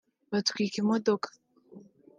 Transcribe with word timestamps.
batwika 0.31 0.75
imodoka 0.83 1.27